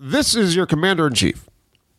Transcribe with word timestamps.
This 0.00 0.36
is 0.36 0.54
your 0.54 0.64
commander 0.64 1.08
in 1.08 1.14
chief. 1.14 1.48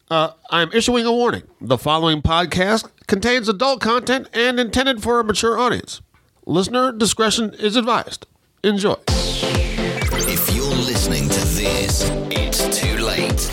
Uh, 0.09 0.29
I'm 0.49 0.71
issuing 0.71 1.05
a 1.05 1.11
warning. 1.11 1.43
The 1.59 1.77
following 1.77 2.21
podcast 2.21 2.89
contains 3.07 3.49
adult 3.49 3.81
content 3.81 4.29
and 4.31 4.57
intended 4.57 5.03
for 5.03 5.19
a 5.19 5.23
mature 5.25 5.59
audience. 5.59 5.99
Listener 6.45 6.93
discretion 6.93 7.53
is 7.55 7.75
advised. 7.75 8.25
Enjoy. 8.63 8.95
If 9.09 10.55
you're 10.55 10.65
listening 10.65 11.27
to 11.27 11.41
this, 11.41 12.09
it's 12.31 12.79
too 12.79 12.95
late. 12.99 13.51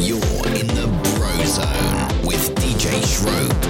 You're 0.00 0.46
in 0.54 0.68
the 0.68 0.86
Bro 1.16 1.44
Zone 1.46 2.24
with 2.24 2.54
DJ 2.54 3.02
Schroep. 3.02 3.66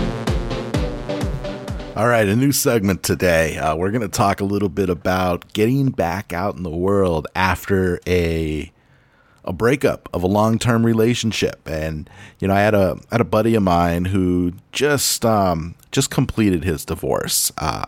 All 1.96 2.06
right, 2.06 2.28
a 2.28 2.36
new 2.36 2.52
segment 2.52 3.02
today. 3.02 3.56
Uh, 3.56 3.76
we're 3.76 3.92
going 3.92 4.02
to 4.02 4.08
talk 4.08 4.42
a 4.42 4.44
little 4.44 4.68
bit 4.68 4.90
about 4.90 5.50
getting 5.54 5.88
back 5.88 6.34
out 6.34 6.54
in 6.54 6.64
the 6.64 6.70
world 6.70 7.26
after 7.34 7.98
a 8.06 8.70
a 9.48 9.52
breakup 9.52 10.08
of 10.12 10.22
a 10.22 10.28
long 10.28 10.58
term 10.58 10.86
relationship. 10.86 11.66
And 11.66 12.08
you 12.38 12.46
know, 12.46 12.54
I 12.54 12.60
had 12.60 12.74
a 12.74 12.98
had 13.10 13.20
a 13.20 13.24
buddy 13.24 13.56
of 13.56 13.64
mine 13.64 14.04
who 14.04 14.52
just 14.70 15.24
um, 15.24 15.74
just 15.90 16.10
completed 16.10 16.62
his 16.62 16.84
divorce. 16.84 17.50
Uh, 17.58 17.84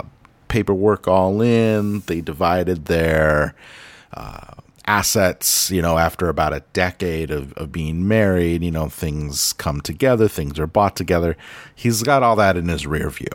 paperwork 0.49 1.07
all 1.07 1.41
in. 1.41 2.01
They 2.01 2.21
divided 2.21 2.87
their 2.87 3.55
uh, 4.13 4.55
assets. 4.87 5.71
You 5.71 5.83
know, 5.83 5.99
after 5.99 6.29
about 6.29 6.55
a 6.55 6.65
decade 6.73 7.31
of, 7.31 7.53
of 7.53 7.71
being 7.71 8.09
married, 8.09 8.65
you 8.65 8.73
know, 8.73 8.89
things 8.89 9.53
come 9.53 9.81
together. 9.81 10.27
Things 10.27 10.59
are 10.59 10.67
bought 10.67 10.97
together. 10.97 11.37
He's 11.77 12.03
got 12.03 12.25
all 12.25 12.35
that 12.37 12.57
in 12.57 12.67
his 12.69 12.87
rear 12.87 13.11
view 13.11 13.29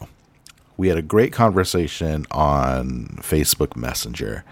we 0.78 0.90
had 0.90 0.98
a 0.98 1.02
great 1.02 1.32
conversation 1.32 2.26
on 2.32 3.18
Facebook 3.22 3.76
Messenger, 3.76 4.44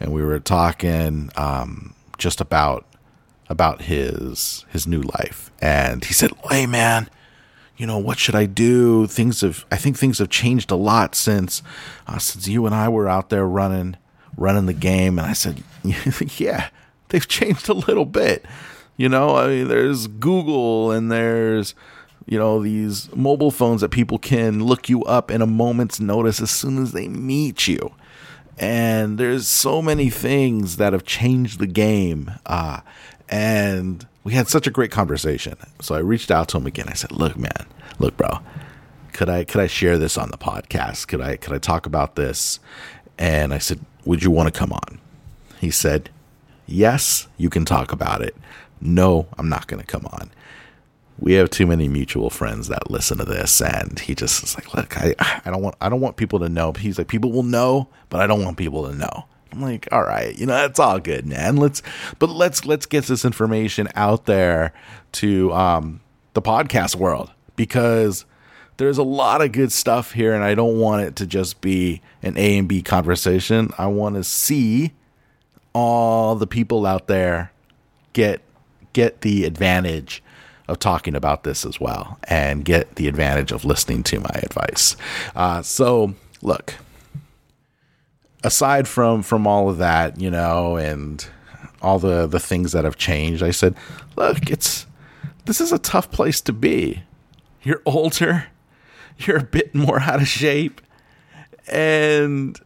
and 0.00 0.12
we 0.12 0.22
were 0.22 0.40
talking 0.40 1.30
um, 1.36 1.94
just 2.18 2.40
about 2.40 2.84
about 3.48 3.82
his 3.82 4.64
his 4.70 4.86
new 4.86 5.00
life. 5.00 5.50
And 5.60 6.04
he 6.04 6.14
said, 6.14 6.32
"Hey, 6.50 6.66
man." 6.66 7.08
You 7.76 7.86
know 7.86 7.98
what 7.98 8.18
should 8.18 8.34
I 8.34 8.46
do? 8.46 9.06
Things 9.06 9.40
have 9.42 9.64
I 9.70 9.76
think 9.76 9.96
things 9.96 10.18
have 10.18 10.30
changed 10.30 10.72
a 10.72 10.76
lot 10.76 11.14
since 11.14 11.62
uh, 12.08 12.18
since 12.18 12.48
you 12.48 12.66
and 12.66 12.74
I 12.74 12.88
were 12.88 13.08
out 13.08 13.28
there 13.30 13.46
running 13.46 13.96
running 14.36 14.66
the 14.66 14.72
game. 14.72 15.16
And 15.16 15.28
I 15.28 15.32
said, 15.32 15.62
yeah, 16.38 16.70
they've 17.08 17.28
changed 17.28 17.68
a 17.68 17.74
little 17.74 18.04
bit. 18.04 18.44
You 18.96 19.08
know, 19.08 19.36
I 19.36 19.46
mean, 19.46 19.68
there's 19.68 20.08
Google 20.08 20.90
and 20.90 21.12
there's 21.12 21.76
you 22.26 22.36
know 22.36 22.60
these 22.60 23.14
mobile 23.14 23.52
phones 23.52 23.80
that 23.80 23.90
people 23.90 24.18
can 24.18 24.64
look 24.64 24.88
you 24.88 25.02
up 25.04 25.30
in 25.30 25.40
a 25.40 25.46
moment's 25.46 26.00
notice 26.00 26.40
as 26.40 26.50
soon 26.50 26.82
as 26.82 26.92
they 26.92 27.08
meet 27.08 27.66
you 27.66 27.94
and 28.58 29.18
there's 29.18 29.46
so 29.46 29.80
many 29.80 30.10
things 30.10 30.76
that 30.76 30.92
have 30.92 31.04
changed 31.04 31.58
the 31.58 31.66
game 31.66 32.30
uh, 32.44 32.80
and 33.28 34.06
we 34.24 34.32
had 34.34 34.48
such 34.48 34.66
a 34.66 34.70
great 34.70 34.90
conversation. 34.90 35.56
So 35.80 35.94
i 35.94 35.98
reached 35.98 36.30
out 36.30 36.48
to 36.48 36.56
him 36.58 36.66
again. 36.66 36.88
I 36.88 36.94
said 36.94 37.12
look 37.12 37.36
man 37.36 37.66
look 37.98 38.16
bro 38.16 38.40
could 39.12 39.28
i 39.28 39.44
could 39.44 39.60
i 39.60 39.66
share 39.66 39.98
this 39.98 40.16
on 40.16 40.30
the 40.30 40.38
podcast? 40.38 41.08
Could 41.08 41.20
i 41.20 41.36
could 41.36 41.52
i 41.52 41.58
talk 41.58 41.86
about 41.86 42.16
this? 42.16 42.60
And 43.18 43.52
i 43.52 43.58
said 43.58 43.80
would 44.04 44.22
you 44.22 44.30
want 44.30 44.52
to 44.52 44.58
come 44.58 44.72
on? 44.72 45.00
He 45.60 45.70
said 45.70 46.10
yes 46.66 47.26
you 47.36 47.50
can 47.50 47.64
talk 47.64 47.92
about 47.92 48.22
it. 48.22 48.36
No 48.80 49.26
i'm 49.38 49.48
not 49.48 49.66
going 49.66 49.80
to 49.80 49.86
come 49.86 50.06
on. 50.06 50.30
We 51.20 51.32
have 51.32 51.50
too 51.50 51.66
many 51.66 51.88
mutual 51.88 52.30
friends 52.30 52.68
that 52.68 52.92
listen 52.92 53.18
to 53.18 53.24
this 53.24 53.60
and 53.60 53.98
he 53.98 54.14
just 54.14 54.42
is 54.44 54.54
like 54.54 54.74
look 54.74 54.96
I, 54.96 55.14
I 55.44 55.50
don't 55.50 55.62
want 55.62 55.74
i 55.80 55.88
don't 55.88 56.00
want 56.00 56.16
people 56.16 56.38
to 56.40 56.48
know. 56.48 56.72
He's 56.72 56.98
like 56.98 57.08
people 57.08 57.32
will 57.32 57.42
know 57.42 57.88
but 58.08 58.20
i 58.20 58.26
don't 58.26 58.44
want 58.44 58.56
people 58.56 58.88
to 58.88 58.94
know 58.94 59.24
i'm 59.52 59.60
like 59.60 59.88
all 59.92 60.02
right 60.02 60.38
you 60.38 60.46
know 60.46 60.54
that's 60.54 60.78
all 60.78 60.98
good 60.98 61.26
man 61.26 61.56
let's 61.56 61.82
but 62.18 62.28
let's 62.28 62.64
let's 62.64 62.86
get 62.86 63.04
this 63.04 63.24
information 63.24 63.88
out 63.94 64.26
there 64.26 64.72
to 65.12 65.52
um 65.52 66.00
the 66.34 66.42
podcast 66.42 66.96
world 66.96 67.30
because 67.56 68.24
there's 68.76 68.98
a 68.98 69.02
lot 69.02 69.42
of 69.42 69.52
good 69.52 69.72
stuff 69.72 70.12
here 70.12 70.34
and 70.34 70.44
i 70.44 70.54
don't 70.54 70.78
want 70.78 71.02
it 71.02 71.16
to 71.16 71.26
just 71.26 71.60
be 71.60 72.00
an 72.22 72.36
a 72.36 72.58
and 72.58 72.68
b 72.68 72.82
conversation 72.82 73.70
i 73.78 73.86
want 73.86 74.14
to 74.14 74.24
see 74.24 74.92
all 75.72 76.34
the 76.34 76.46
people 76.46 76.86
out 76.86 77.06
there 77.06 77.52
get 78.12 78.40
get 78.92 79.20
the 79.20 79.44
advantage 79.44 80.22
of 80.68 80.78
talking 80.78 81.14
about 81.14 81.44
this 81.44 81.64
as 81.64 81.80
well 81.80 82.18
and 82.24 82.64
get 82.64 82.96
the 82.96 83.08
advantage 83.08 83.52
of 83.52 83.64
listening 83.64 84.02
to 84.02 84.20
my 84.20 84.40
advice. 84.42 84.96
Uh, 85.34 85.62
so, 85.62 86.14
look, 86.42 86.74
aside 88.44 88.88
from 88.88 89.22
from 89.22 89.46
all 89.46 89.68
of 89.68 89.78
that, 89.78 90.20
you 90.20 90.30
know, 90.30 90.76
and 90.76 91.26
all 91.82 91.98
the 91.98 92.26
the 92.26 92.40
things 92.40 92.72
that 92.72 92.84
have 92.84 92.96
changed, 92.96 93.42
I 93.42 93.50
said, 93.50 93.74
look, 94.16 94.50
it's 94.50 94.86
this 95.44 95.60
is 95.60 95.72
a 95.72 95.78
tough 95.78 96.10
place 96.10 96.40
to 96.42 96.52
be. 96.52 97.02
You're 97.62 97.82
older, 97.86 98.46
you're 99.18 99.38
a 99.38 99.44
bit 99.44 99.74
more 99.74 100.00
out 100.00 100.20
of 100.20 100.28
shape, 100.28 100.80
and 101.66 102.58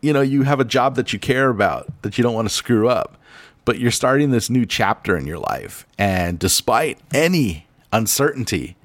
you 0.00 0.12
know, 0.12 0.20
you 0.20 0.42
have 0.42 0.60
a 0.60 0.64
job 0.64 0.96
that 0.96 1.12
you 1.12 1.18
care 1.18 1.48
about 1.48 2.02
that 2.02 2.18
you 2.18 2.22
don't 2.22 2.34
want 2.34 2.48
to 2.48 2.54
screw 2.54 2.88
up 2.88 3.18
but 3.64 3.78
you're 3.78 3.90
starting 3.90 4.30
this 4.30 4.50
new 4.50 4.66
chapter 4.66 5.16
in 5.16 5.26
your 5.26 5.38
life. 5.38 5.86
And 5.98 6.38
despite 6.38 6.98
any 7.12 7.66
uncertainty, 7.92 8.76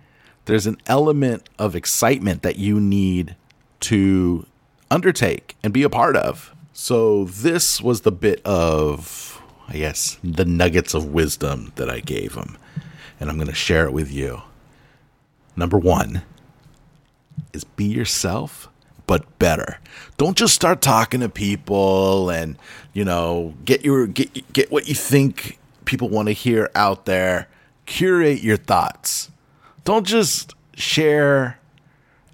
there's 0.46 0.68
an 0.68 0.78
element 0.86 1.50
of 1.60 1.76
excitement 1.76 2.42
that 2.44 2.58
you 2.58 2.80
need 2.80 3.36
to 3.82 4.46
undertake 4.92 5.56
and 5.64 5.74
be 5.74 5.84
a 5.84 5.90
part 5.90 6.16
of. 6.16 6.54
So, 6.74 7.26
this 7.26 7.82
was 7.82 8.02
the 8.02 8.12
bit 8.12 8.42
of, 8.46 9.42
I 9.68 9.74
guess, 9.74 10.18
the 10.24 10.46
nuggets 10.46 10.94
of 10.94 11.14
wisdom 11.14 11.74
that 11.76 11.90
I 11.90 12.00
gave 12.00 12.36
him. 12.36 12.58
And 13.20 13.30
I'm 13.30 13.36
going 13.36 13.50
to 13.50 13.54
share 13.54 13.86
it 13.86 13.92
with 13.92 14.12
you. 14.12 14.42
Number 15.56 15.78
one 15.78 16.22
is 17.52 17.66
be 17.66 17.86
yourself 17.86 18.70
but 19.10 19.40
better. 19.40 19.80
Don't 20.18 20.38
just 20.38 20.54
start 20.54 20.82
talking 20.82 21.22
to 21.22 21.30
people 21.30 22.30
and 22.30 22.58
you 22.94 23.04
know 23.04 23.56
get 23.66 23.84
your 23.84 24.06
get 24.06 24.54
get 24.54 24.72
what 24.72 24.88
you 24.88 24.94
think 24.94 25.58
people 25.86 26.10
want 26.10 26.28
to 26.28 26.32
hear 26.32 26.70
out 26.76 27.06
there. 27.06 27.48
Curate 27.88 28.42
your 28.42 28.56
thoughts. 28.56 29.32
Don't 29.84 30.06
just 30.06 30.54
share 30.76 31.60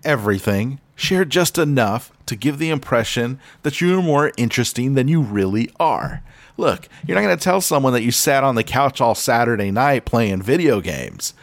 everything. 0.03 0.81
Share 0.95 1.23
just 1.23 1.57
enough 1.57 2.11
to 2.25 2.35
give 2.35 2.57
the 2.57 2.69
impression 2.69 3.39
that 3.63 3.81
you're 3.81 4.01
more 4.01 4.31
interesting 4.37 4.93
than 4.95 5.07
you 5.07 5.21
really 5.21 5.71
are. 5.79 6.23
Look, 6.57 6.87
you're 7.05 7.15
not 7.15 7.23
going 7.23 7.37
to 7.37 7.43
tell 7.43 7.61
someone 7.61 7.93
that 7.93 8.03
you 8.03 8.11
sat 8.11 8.43
on 8.43 8.55
the 8.55 8.63
couch 8.63 9.01
all 9.01 9.15
Saturday 9.15 9.71
night 9.71 10.05
playing 10.05 10.41
video 10.41 10.81
games. 10.81 11.33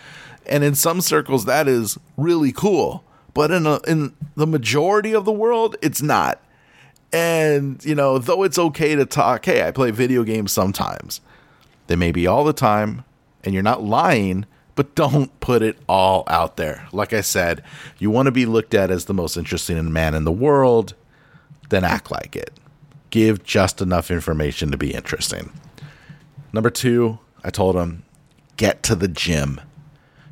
And 0.47 0.65
in 0.65 0.75
some 0.75 1.01
circles, 1.01 1.45
that 1.45 1.69
is 1.69 1.99
really 2.17 2.53
cool 2.53 3.05
but 3.35 3.51
in 3.51 3.67
a, 3.67 3.81
in 3.87 4.15
the 4.37 4.47
majority 4.47 5.15
of 5.15 5.25
the 5.25 5.33
world, 5.33 5.77
it's 5.83 6.03
not. 6.03 6.43
And 7.13 7.85
you 7.85 7.95
know, 7.95 8.19
though 8.19 8.43
it's 8.43 8.59
okay 8.59 8.95
to 8.95 9.07
talk, 9.07 9.45
hey, 9.45 9.67
I 9.67 9.71
play 9.71 9.91
video 9.91 10.23
games 10.23 10.53
sometimes. 10.53 11.21
They 11.87 11.97
may 11.97 12.13
be 12.13 12.27
all 12.27 12.45
the 12.45 12.53
time, 12.53 13.05
and 13.45 13.53
you're 13.53 13.63
not 13.63 13.83
lying, 13.83 14.47
but 14.75 14.95
don't 14.95 15.39
put 15.41 15.63
it 15.63 15.79
all 15.89 16.25
out 16.27 16.57
there. 16.57 16.87
Like 16.93 17.13
I 17.13 17.21
said, 17.21 17.63
you 17.99 18.11
want 18.11 18.27
to 18.27 18.33
be 18.33 18.47
looked 18.47 18.75
at 18.75 18.91
as 18.91 19.05
the 19.05 19.15
most 19.15 19.37
interesting 19.37 19.93
man 19.93 20.15
in 20.15 20.25
the 20.25 20.33
world, 20.33 20.95
then 21.69 21.85
act 21.85 22.11
like 22.11 22.37
it. 22.37 22.53
Give 23.11 23.43
just 23.45 23.83
enough 23.83 24.11
information 24.11 24.71
to 24.71 24.79
be 24.79 24.95
interesting. 24.95 25.53
Number 26.53 26.71
two, 26.71 27.19
I 27.45 27.51
told 27.51 27.77
him, 27.77 28.05
get 28.57 28.83
to 28.85 28.95
the 28.95 29.09
gym. 29.09 29.61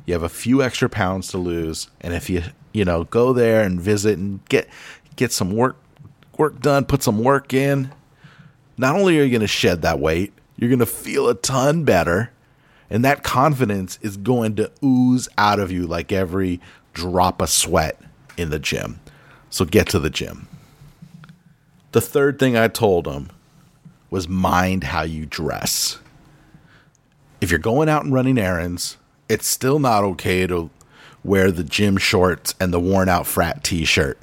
You 0.05 0.13
have 0.13 0.23
a 0.23 0.29
few 0.29 0.63
extra 0.63 0.89
pounds 0.89 1.27
to 1.29 1.37
lose, 1.37 1.89
and 2.01 2.13
if 2.13 2.29
you 2.29 2.43
you 2.73 2.85
know, 2.85 3.03
go 3.05 3.33
there 3.33 3.63
and 3.63 3.79
visit 3.79 4.17
and 4.17 4.43
get 4.49 4.67
get 5.15 5.31
some 5.31 5.51
work 5.51 5.77
work 6.37 6.59
done, 6.59 6.85
put 6.85 7.03
some 7.03 7.23
work 7.23 7.53
in. 7.53 7.91
Not 8.77 8.95
only 8.95 9.19
are 9.19 9.23
you 9.23 9.29
going 9.29 9.41
to 9.41 9.47
shed 9.47 9.81
that 9.81 9.99
weight, 9.99 10.33
you're 10.55 10.69
going 10.69 10.79
to 10.79 10.85
feel 10.85 11.29
a 11.29 11.35
ton 11.35 11.83
better, 11.83 12.31
and 12.91 13.05
that 13.05 13.23
confidence 13.23 13.97
is 14.01 14.17
going 14.17 14.55
to 14.57 14.69
ooze 14.83 15.29
out 15.37 15.59
of 15.59 15.71
you 15.71 15.87
like 15.87 16.11
every 16.11 16.59
drop 16.93 17.41
of 17.41 17.49
sweat 17.49 17.97
in 18.37 18.49
the 18.49 18.59
gym. 18.59 18.99
So 19.49 19.63
get 19.63 19.87
to 19.89 19.99
the 19.99 20.09
gym. 20.09 20.47
The 21.93 22.01
third 22.01 22.37
thing 22.37 22.57
I 22.57 22.67
told 22.67 23.07
him 23.07 23.31
was 24.09 24.27
mind 24.27 24.83
how 24.83 25.03
you 25.03 25.25
dress. 25.25 25.99
If 27.39 27.49
you're 27.49 27.59
going 27.59 27.87
out 27.87 28.03
and 28.03 28.13
running 28.13 28.37
errands, 28.37 28.97
it's 29.29 29.47
still 29.47 29.79
not 29.79 30.03
okay 30.03 30.45
to 30.47 30.69
wear 31.23 31.49
the 31.49 31.63
gym 31.63 31.95
shorts 31.95 32.53
and 32.59 32.73
the 32.73 32.79
worn 32.79 33.07
out 33.07 33.25
frat 33.25 33.63
t 33.63 33.85
shirt. 33.85 34.19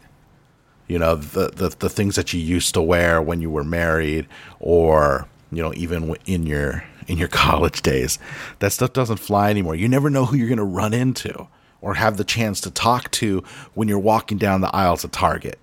You 0.89 0.99
know, 0.99 1.17
the, 1.17 1.49
the, 1.49 1.69
the 1.71 1.89
things 1.89 2.17
that 2.17 2.35
you 2.35 2.41
used 2.41 2.75
to 2.75 2.83
wear 2.83 3.21
when 3.21 3.41
you 3.41 3.51
were 3.51 3.65
married 3.65 4.27
or, 4.61 5.27
you 5.51 5.63
know, 5.63 5.73
even 5.75 6.17
in 6.27 6.45
your 6.45 6.85
in 7.09 7.19
your 7.19 7.29
college 7.33 7.83
days. 7.83 8.19
That 8.61 8.73
stuff 8.73 8.93
doesn't 8.93 9.17
fly 9.17 9.51
anymore. 9.51 9.75
You 9.75 9.89
never 9.89 10.09
know 10.09 10.27
who 10.27 10.37
you're 10.37 10.47
going 10.47 10.59
to 10.59 10.65
run 10.65 10.95
into 10.95 11.49
or 11.81 11.95
have 11.95 12.17
the 12.17 12.25
chance 12.25 12.61
to 12.61 12.71
talk 12.71 13.11
to 13.13 13.43
when 13.75 13.89
you're 13.89 13.99
walking 13.99 14.39
down 14.39 14.61
the 14.61 14.75
aisles 14.75 15.03
of 15.03 15.11
Target. 15.11 15.59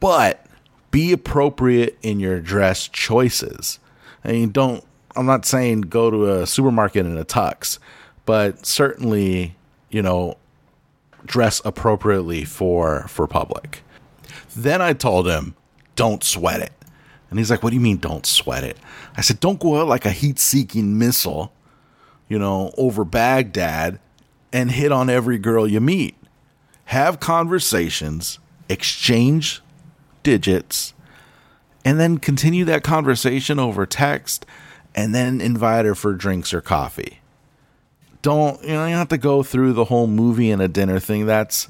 But 0.00 0.44
be 0.90 1.12
appropriate 1.12 1.98
in 2.02 2.20
your 2.20 2.40
dress 2.40 2.88
choices. 2.88 3.78
I 4.24 4.32
mean, 4.32 4.50
don't 4.50 4.84
I'm 5.16 5.26
not 5.26 5.44
saying 5.44 5.82
go 5.82 6.10
to 6.10 6.32
a 6.32 6.46
supermarket 6.46 7.04
in 7.04 7.18
a 7.18 7.24
tux, 7.24 7.78
but 8.24 8.64
certainly, 8.64 9.56
you 9.90 10.00
know, 10.00 10.36
dress 11.24 11.60
appropriately 11.64 12.44
for 12.44 13.06
for 13.08 13.26
public. 13.26 13.82
Then 14.54 14.80
I 14.80 14.92
told 14.92 15.26
him, 15.26 15.54
don't 15.96 16.22
sweat 16.22 16.60
it. 16.60 16.72
And 17.30 17.38
he's 17.38 17.50
like, 17.50 17.62
What 17.62 17.70
do 17.70 17.76
you 17.76 17.80
mean 17.80 17.98
don't 17.98 18.26
sweat 18.26 18.64
it? 18.64 18.78
I 19.16 19.20
said, 19.20 19.40
Don't 19.40 19.60
go 19.60 19.80
out 19.80 19.88
like 19.88 20.04
a 20.04 20.10
heat 20.10 20.38
seeking 20.38 20.98
missile, 20.98 21.52
you 22.28 22.38
know, 22.38 22.72
over 22.76 23.04
Baghdad 23.04 23.98
and 24.52 24.70
hit 24.70 24.92
on 24.92 25.10
every 25.10 25.38
girl 25.38 25.66
you 25.66 25.80
meet. 25.80 26.16
Have 26.86 27.20
conversations, 27.20 28.38
exchange 28.68 29.60
digits, 30.22 30.94
and 31.84 32.00
then 32.00 32.18
continue 32.18 32.64
that 32.64 32.82
conversation 32.82 33.58
over 33.58 33.86
text 33.86 34.46
and 34.94 35.14
then 35.14 35.40
invite 35.40 35.84
her 35.84 35.94
for 35.94 36.12
drinks 36.14 36.52
or 36.52 36.60
coffee. 36.60 37.20
Don't, 38.20 38.60
you 38.62 38.70
know, 38.70 38.84
you 38.84 38.90
don't 38.90 38.98
have 38.98 39.08
to 39.08 39.18
go 39.18 39.42
through 39.42 39.74
the 39.74 39.84
whole 39.84 40.06
movie 40.06 40.50
and 40.50 40.60
a 40.60 40.68
dinner 40.68 40.98
thing. 40.98 41.26
That's, 41.26 41.68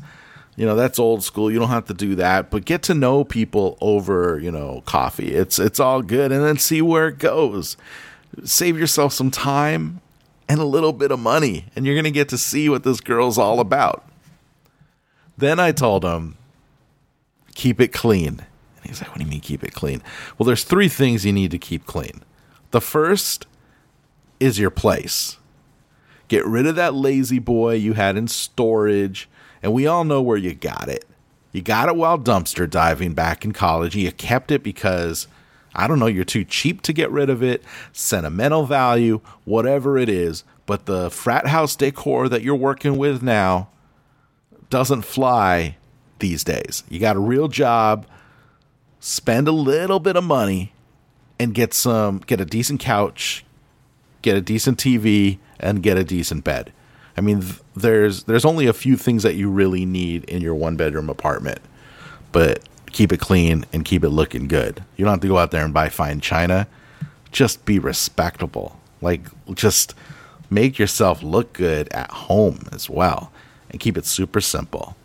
you 0.58 0.66
know, 0.66 0.74
that's 0.74 0.98
old 0.98 1.22
school. 1.22 1.52
You 1.52 1.60
don't 1.60 1.68
have 1.68 1.84
to 1.84 1.94
do 1.94 2.16
that, 2.16 2.50
but 2.50 2.64
get 2.64 2.82
to 2.82 2.94
know 2.94 3.22
people 3.22 3.78
over, 3.80 4.40
you 4.40 4.50
know, 4.50 4.82
coffee. 4.86 5.32
It's 5.32 5.60
it's 5.60 5.78
all 5.78 6.02
good 6.02 6.32
and 6.32 6.44
then 6.44 6.58
see 6.58 6.82
where 6.82 7.06
it 7.06 7.18
goes. 7.18 7.76
Save 8.42 8.76
yourself 8.76 9.12
some 9.12 9.30
time 9.30 10.00
and 10.48 10.58
a 10.58 10.64
little 10.64 10.92
bit 10.92 11.12
of 11.12 11.20
money 11.20 11.66
and 11.76 11.86
you're 11.86 11.94
going 11.94 12.02
to 12.04 12.10
get 12.10 12.28
to 12.30 12.38
see 12.38 12.68
what 12.68 12.82
this 12.82 13.00
girl's 13.00 13.38
all 13.38 13.60
about. 13.60 14.04
Then 15.36 15.60
I 15.60 15.70
told 15.70 16.04
him, 16.04 16.36
keep 17.54 17.80
it 17.80 17.92
clean. 17.92 18.40
And 18.40 18.84
he's 18.84 19.00
like, 19.00 19.10
what 19.10 19.18
do 19.18 19.24
you 19.24 19.30
mean 19.30 19.40
keep 19.40 19.62
it 19.62 19.74
clean? 19.74 20.02
Well, 20.36 20.46
there's 20.48 20.64
three 20.64 20.88
things 20.88 21.24
you 21.24 21.32
need 21.32 21.52
to 21.52 21.58
keep 21.58 21.86
clean. 21.86 22.24
The 22.72 22.80
first 22.80 23.46
is 24.40 24.58
your 24.58 24.70
place. 24.70 25.36
Get 26.26 26.44
rid 26.44 26.66
of 26.66 26.74
that 26.74 26.94
La-Z-Boy 26.94 27.74
you 27.74 27.92
had 27.92 28.16
in 28.16 28.26
storage, 28.26 29.28
and 29.62 29.72
we 29.72 29.86
all 29.86 30.04
know 30.04 30.22
where 30.22 30.36
you 30.36 30.54
got 30.54 30.88
it. 30.88 31.04
You 31.52 31.62
got 31.62 31.88
it 31.88 31.96
while 31.96 32.18
dumpster 32.18 32.68
diving 32.68 33.14
back 33.14 33.44
in 33.44 33.52
college. 33.52 33.96
You 33.96 34.12
kept 34.12 34.50
it 34.50 34.62
because, 34.62 35.26
I 35.74 35.86
don't 35.86 35.98
know, 35.98 36.06
you're 36.06 36.24
too 36.24 36.44
cheap 36.44 36.82
to 36.82 36.92
get 36.92 37.10
rid 37.10 37.30
of 37.30 37.42
it, 37.42 37.62
sentimental 37.92 38.66
value, 38.66 39.20
whatever 39.44 39.96
it 39.96 40.08
is. 40.08 40.44
But 40.66 40.86
the 40.86 41.10
frat 41.10 41.46
house 41.46 41.74
decor 41.74 42.28
that 42.28 42.42
you're 42.42 42.54
working 42.54 42.98
with 42.98 43.22
now 43.22 43.68
doesn't 44.70 45.02
fly 45.02 45.76
these 46.18 46.44
days. 46.44 46.84
You 46.88 46.98
got 46.98 47.16
a 47.16 47.20
real 47.20 47.48
job, 47.48 48.06
spend 49.00 49.48
a 49.48 49.52
little 49.52 50.00
bit 50.00 50.16
of 50.16 50.24
money, 50.24 50.72
and 51.38 51.54
get 51.54 51.72
some, 51.72 52.18
get 52.18 52.40
a 52.40 52.44
decent 52.44 52.80
couch, 52.80 53.44
get 54.22 54.36
a 54.36 54.40
decent 54.40 54.78
TV, 54.78 55.38
and 55.58 55.82
get 55.82 55.96
a 55.96 56.04
decent 56.04 56.44
bed. 56.44 56.72
I 57.18 57.20
mean, 57.20 57.40
th- 57.40 57.60
there's 57.74 58.22
there's 58.24 58.44
only 58.44 58.68
a 58.68 58.72
few 58.72 58.96
things 58.96 59.24
that 59.24 59.34
you 59.34 59.50
really 59.50 59.84
need 59.84 60.24
in 60.24 60.40
your 60.40 60.54
one 60.54 60.76
bedroom 60.76 61.10
apartment, 61.10 61.58
but 62.30 62.60
keep 62.92 63.12
it 63.12 63.18
clean 63.18 63.66
and 63.72 63.84
keep 63.84 64.04
it 64.04 64.10
looking 64.10 64.46
good. 64.46 64.84
You 64.96 65.04
don't 65.04 65.14
have 65.14 65.20
to 65.22 65.28
go 65.28 65.36
out 65.36 65.50
there 65.50 65.64
and 65.64 65.74
buy 65.74 65.88
fine 65.88 66.20
china. 66.20 66.68
Just 67.32 67.64
be 67.64 67.80
respectable. 67.80 68.78
Like 69.00 69.22
just 69.52 69.94
make 70.48 70.78
yourself 70.78 71.22
look 71.22 71.52
good 71.52 71.88
at 71.92 72.10
home 72.10 72.60
as 72.72 72.88
well, 72.88 73.32
and 73.70 73.80
keep 73.80 73.98
it 73.98 74.06
super 74.06 74.40
simple. 74.40 74.96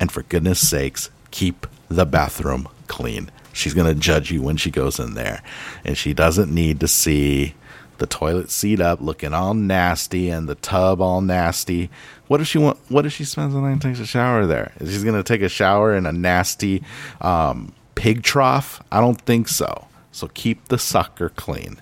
And 0.00 0.10
for 0.10 0.24
goodness 0.24 0.68
sakes, 0.68 1.08
keep 1.30 1.68
the 1.88 2.04
bathroom 2.04 2.68
clean. 2.88 3.30
She's 3.52 3.74
gonna 3.74 3.94
judge 3.94 4.32
you 4.32 4.42
when 4.42 4.56
she 4.56 4.72
goes 4.72 4.98
in 4.98 5.14
there, 5.14 5.40
and 5.84 5.96
she 5.96 6.14
doesn't 6.14 6.52
need 6.52 6.80
to 6.80 6.88
see 6.88 7.54
the 7.98 8.06
toilet 8.06 8.50
seat 8.50 8.80
up, 8.80 9.00
looking 9.00 9.32
all 9.32 9.54
nasty, 9.54 10.28
and 10.30 10.48
the 10.48 10.54
tub 10.56 11.00
all 11.00 11.20
nasty. 11.20 11.90
What 12.26 12.40
if 12.40 12.46
she 12.46 12.58
want? 12.58 12.78
What 12.88 13.06
if 13.06 13.12
she 13.12 13.24
spends 13.24 13.54
the 13.54 13.60
night 13.60 13.72
and 13.72 13.82
takes 13.82 14.00
a 14.00 14.06
shower 14.06 14.46
there? 14.46 14.72
Is 14.80 14.96
she 14.96 15.04
gonna 15.04 15.22
take 15.22 15.42
a 15.42 15.48
shower 15.48 15.94
in 15.94 16.06
a 16.06 16.12
nasty 16.12 16.82
um, 17.20 17.72
pig 17.94 18.22
trough? 18.22 18.82
I 18.90 19.00
don't 19.00 19.20
think 19.20 19.48
so. 19.48 19.86
So 20.12 20.28
keep 20.28 20.68
the 20.68 20.78
sucker 20.78 21.28
clean. 21.30 21.80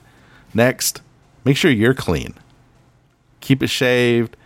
Next, 0.55 1.03
make 1.45 1.57
sure 1.57 1.71
you're 1.71 1.95
clean. 1.95 2.35
Keep 3.41 3.63
it 3.63 3.69
shaved. 3.69 4.37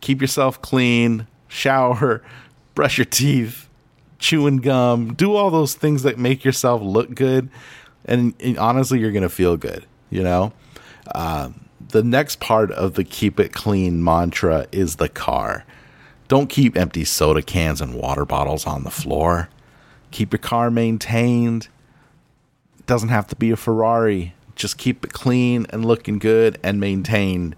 Keep 0.00 0.20
yourself 0.20 0.60
clean. 0.60 1.26
Shower. 1.48 2.22
Brush 2.74 2.98
your 2.98 3.04
teeth. 3.04 3.68
Chewing 4.18 4.58
gum. 4.58 5.14
Do 5.14 5.34
all 5.34 5.50
those 5.50 5.74
things 5.74 6.02
that 6.02 6.18
make 6.18 6.44
yourself 6.44 6.82
look 6.82 7.14
good. 7.14 7.50
And, 8.04 8.34
and 8.40 8.58
honestly, 8.58 8.98
you're 8.98 9.12
gonna 9.12 9.28
feel 9.28 9.56
good. 9.56 9.86
You 10.10 10.22
know. 10.22 10.52
Uh, 11.12 11.50
the 11.88 12.02
next 12.02 12.40
part 12.40 12.70
of 12.72 12.94
the 12.94 13.04
keep 13.04 13.38
it 13.38 13.52
clean 13.52 14.02
mantra 14.02 14.66
is 14.72 14.96
the 14.96 15.08
car. 15.08 15.64
Don't 16.28 16.48
keep 16.48 16.76
empty 16.76 17.04
soda 17.04 17.42
cans 17.42 17.80
and 17.80 17.94
water 17.94 18.24
bottles 18.24 18.66
on 18.66 18.84
the 18.84 18.90
floor. 18.90 19.48
Keep 20.10 20.32
your 20.32 20.38
car 20.38 20.70
maintained. 20.70 21.68
It 22.78 22.86
doesn't 22.86 23.10
have 23.10 23.26
to 23.28 23.36
be 23.36 23.50
a 23.50 23.56
Ferrari. 23.56 24.34
Just 24.56 24.78
keep 24.78 25.04
it 25.04 25.12
clean 25.12 25.66
and 25.70 25.84
looking 25.84 26.18
good 26.18 26.58
and 26.62 26.80
maintained. 26.80 27.56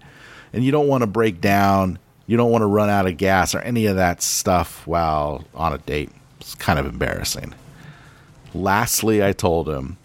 And 0.51 0.63
you 0.63 0.71
don't 0.71 0.87
want 0.87 1.01
to 1.01 1.07
break 1.07 1.39
down. 1.39 1.99
You 2.25 2.35
don't 2.35 2.51
want 2.51 2.61
to 2.61 2.67
run 2.67 2.89
out 2.89 3.07
of 3.07 3.17
gas 3.17 3.55
or 3.55 3.59
any 3.59 3.85
of 3.85 3.95
that 3.95 4.21
stuff 4.21 4.85
while 4.85 5.45
on 5.53 5.73
a 5.73 5.77
date. 5.77 6.11
It's 6.41 6.55
kind 6.55 6.77
of 6.77 6.85
embarrassing. 6.85 7.53
Lastly, 8.53 9.23
I 9.23 9.31
told 9.31 9.69
him, 9.69 9.97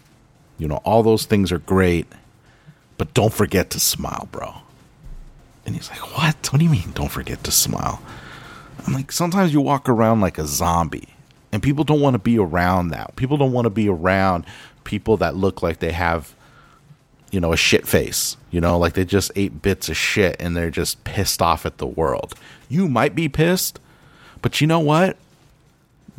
you 0.57 0.67
know, 0.67 0.77
all 0.77 1.03
those 1.03 1.25
things 1.25 1.51
are 1.51 1.59
great 1.59 2.07
but 2.97 3.13
don't 3.13 3.33
forget 3.33 3.69
to 3.71 3.79
smile, 3.79 4.27
bro. 4.31 4.55
And 5.65 5.75
he's 5.75 5.89
like, 5.89 6.17
What? 6.17 6.51
What 6.51 6.59
do 6.59 6.65
you 6.65 6.71
mean, 6.71 6.91
don't 6.93 7.11
forget 7.11 7.43
to 7.43 7.51
smile? 7.51 8.01
I'm 8.85 8.93
like, 8.93 9.11
Sometimes 9.11 9.53
you 9.53 9.61
walk 9.61 9.87
around 9.87 10.21
like 10.21 10.37
a 10.37 10.45
zombie, 10.45 11.09
and 11.51 11.61
people 11.61 11.83
don't 11.83 12.01
want 12.01 12.15
to 12.15 12.19
be 12.19 12.37
around 12.37 12.89
that. 12.89 13.15
People 13.15 13.37
don't 13.37 13.51
want 13.51 13.65
to 13.65 13.69
be 13.69 13.89
around 13.89 14.45
people 14.83 15.17
that 15.17 15.35
look 15.35 15.61
like 15.61 15.79
they 15.79 15.91
have, 15.91 16.33
you 17.31 17.39
know, 17.39 17.53
a 17.53 17.57
shit 17.57 17.87
face, 17.87 18.37
you 18.51 18.59
know, 18.59 18.77
like 18.77 18.93
they 18.93 19.05
just 19.05 19.31
ate 19.35 19.61
bits 19.61 19.89
of 19.89 19.95
shit 19.95 20.35
and 20.39 20.55
they're 20.55 20.69
just 20.69 21.03
pissed 21.03 21.41
off 21.41 21.65
at 21.65 21.77
the 21.77 21.87
world. 21.87 22.35
You 22.69 22.89
might 22.89 23.15
be 23.15 23.29
pissed, 23.29 23.79
but 24.41 24.59
you 24.61 24.67
know 24.67 24.79
what? 24.79 25.17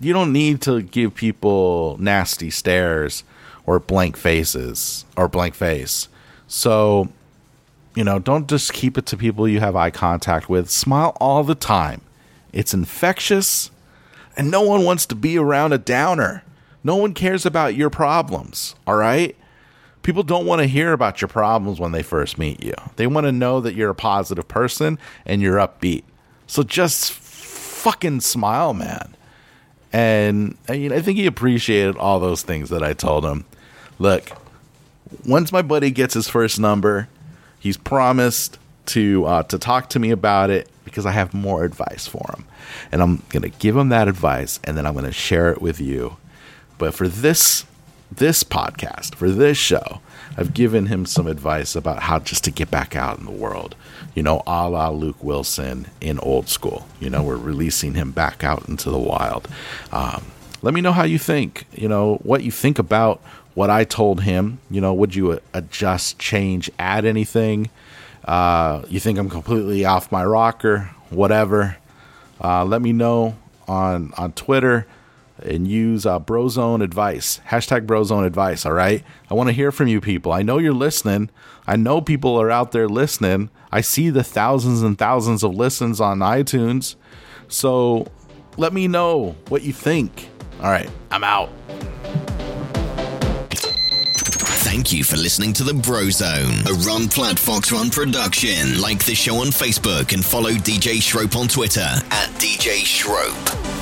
You 0.00 0.12
don't 0.12 0.32
need 0.32 0.60
to 0.62 0.82
give 0.82 1.14
people 1.14 1.96
nasty 2.00 2.50
stares 2.50 3.22
or 3.66 3.78
blank 3.78 4.16
faces 4.16 5.04
or 5.16 5.28
blank 5.28 5.54
face 5.54 6.08
so, 6.46 7.08
you 7.94 8.04
know, 8.04 8.18
don't 8.18 8.48
just 8.48 8.72
keep 8.72 8.98
it 8.98 9.06
to 9.06 9.16
people 9.16 9.48
you 9.48 9.60
have 9.60 9.76
eye 9.76 9.90
contact 9.90 10.48
with. 10.48 10.70
Smile 10.70 11.16
all 11.20 11.44
the 11.44 11.54
time. 11.54 12.00
It's 12.52 12.74
infectious, 12.74 13.70
and 14.36 14.50
no 14.50 14.62
one 14.62 14.84
wants 14.84 15.06
to 15.06 15.14
be 15.14 15.38
around 15.38 15.72
a 15.72 15.78
downer. 15.78 16.42
No 16.82 16.96
one 16.96 17.14
cares 17.14 17.46
about 17.46 17.74
your 17.74 17.90
problems, 17.90 18.74
all 18.86 18.96
right? 18.96 19.36
People 20.02 20.22
don't 20.22 20.44
want 20.44 20.60
to 20.60 20.66
hear 20.66 20.92
about 20.92 21.22
your 21.22 21.28
problems 21.28 21.80
when 21.80 21.92
they 21.92 22.02
first 22.02 22.38
meet 22.38 22.62
you. 22.62 22.74
They 22.96 23.06
want 23.06 23.26
to 23.26 23.32
know 23.32 23.60
that 23.60 23.74
you're 23.74 23.90
a 23.90 23.94
positive 23.94 24.46
person 24.46 24.98
and 25.24 25.40
you're 25.40 25.56
upbeat. 25.56 26.04
So 26.46 26.62
just 26.62 27.10
fucking 27.10 28.20
smile, 28.20 28.74
man. 28.74 29.16
And 29.94 30.58
I, 30.68 30.90
I 30.92 31.00
think 31.00 31.16
he 31.18 31.26
appreciated 31.26 31.96
all 31.96 32.20
those 32.20 32.42
things 32.42 32.68
that 32.68 32.82
I 32.82 32.92
told 32.92 33.24
him. 33.24 33.46
Look, 33.98 34.30
once 35.26 35.52
my 35.52 35.62
buddy 35.62 35.90
gets 35.90 36.14
his 36.14 36.28
first 36.28 36.58
number, 36.58 37.08
he's 37.58 37.76
promised 37.76 38.58
to 38.86 39.24
uh, 39.24 39.42
to 39.44 39.58
talk 39.58 39.88
to 39.90 39.98
me 39.98 40.10
about 40.10 40.50
it 40.50 40.68
because 40.84 41.06
I 41.06 41.12
have 41.12 41.34
more 41.34 41.64
advice 41.64 42.06
for 42.06 42.24
him, 42.36 42.44
and 42.92 43.02
I'm 43.02 43.22
gonna 43.30 43.48
give 43.48 43.76
him 43.76 43.88
that 43.90 44.08
advice, 44.08 44.60
and 44.64 44.76
then 44.76 44.86
I'm 44.86 44.94
gonna 44.94 45.12
share 45.12 45.50
it 45.50 45.62
with 45.62 45.80
you. 45.80 46.16
But 46.78 46.94
for 46.94 47.08
this 47.08 47.64
this 48.10 48.44
podcast, 48.44 49.14
for 49.14 49.30
this 49.30 49.58
show, 49.58 50.00
I've 50.36 50.54
given 50.54 50.86
him 50.86 51.06
some 51.06 51.26
advice 51.26 51.74
about 51.74 52.02
how 52.02 52.18
just 52.18 52.44
to 52.44 52.50
get 52.50 52.70
back 52.70 52.96
out 52.96 53.18
in 53.18 53.24
the 53.24 53.30
world. 53.30 53.74
You 54.14 54.22
know, 54.22 54.42
a 54.46 54.68
la 54.68 54.90
Luke 54.90 55.22
Wilson 55.22 55.86
in 56.00 56.18
old 56.20 56.48
school. 56.48 56.86
You 57.00 57.10
know, 57.10 57.22
we're 57.22 57.36
releasing 57.36 57.94
him 57.94 58.12
back 58.12 58.44
out 58.44 58.68
into 58.68 58.90
the 58.90 58.98
wild. 58.98 59.48
Um, 59.90 60.24
let 60.62 60.74
me 60.74 60.80
know 60.80 60.92
how 60.92 61.04
you 61.04 61.18
think. 61.18 61.66
You 61.72 61.88
know, 61.88 62.16
what 62.22 62.42
you 62.42 62.50
think 62.50 62.78
about 62.78 63.20
what 63.54 63.70
I 63.70 63.84
told 63.84 64.22
him. 64.22 64.58
You 64.70 64.80
know, 64.80 64.92
would 64.94 65.14
you 65.14 65.40
adjust, 65.52 66.18
change, 66.18 66.70
add 66.78 67.04
anything? 67.04 67.70
Uh, 68.24 68.82
you 68.88 69.00
think 69.00 69.18
I'm 69.18 69.30
completely 69.30 69.84
off 69.84 70.10
my 70.12 70.24
rocker? 70.24 70.90
Whatever. 71.10 71.76
Uh, 72.42 72.64
let 72.64 72.82
me 72.82 72.92
know 72.92 73.36
on 73.68 74.12
on 74.16 74.32
Twitter 74.32 74.86
and 75.42 75.66
use 75.66 76.06
uh, 76.06 76.20
Brozone 76.20 76.82
Advice 76.82 77.40
hashtag 77.48 77.86
Brozone 77.86 78.26
Advice. 78.26 78.66
All 78.66 78.72
right, 78.72 79.04
I 79.30 79.34
want 79.34 79.48
to 79.48 79.52
hear 79.52 79.72
from 79.72 79.88
you 79.88 80.00
people. 80.00 80.32
I 80.32 80.42
know 80.42 80.58
you're 80.58 80.72
listening. 80.72 81.30
I 81.66 81.76
know 81.76 82.00
people 82.00 82.40
are 82.40 82.50
out 82.50 82.72
there 82.72 82.88
listening. 82.88 83.50
I 83.72 83.80
see 83.80 84.10
the 84.10 84.24
thousands 84.24 84.82
and 84.82 84.98
thousands 84.98 85.42
of 85.42 85.54
listens 85.54 86.00
on 86.00 86.18
iTunes. 86.18 86.96
So 87.48 88.06
let 88.56 88.72
me 88.72 88.88
know 88.88 89.36
what 89.48 89.62
you 89.62 89.72
think. 89.72 90.28
All 90.60 90.70
right, 90.70 90.90
I'm 91.10 91.24
out. 91.24 91.50
Thank 94.74 94.92
you 94.92 95.04
for 95.04 95.16
listening 95.16 95.52
to 95.52 95.62
The 95.62 95.72
Bro 95.72 96.10
Zone, 96.10 96.66
a 96.66 96.74
Ron 96.84 97.06
Platt 97.08 97.38
Fox 97.38 97.70
Run 97.70 97.90
production. 97.90 98.80
Like 98.80 99.04
the 99.04 99.14
show 99.14 99.36
on 99.36 99.46
Facebook 99.46 100.12
and 100.12 100.24
follow 100.24 100.50
DJ 100.50 100.96
Schroep 100.96 101.36
on 101.36 101.46
Twitter 101.46 101.80
at 101.80 102.28
DJ 102.40 102.82
Schroep. 102.82 103.73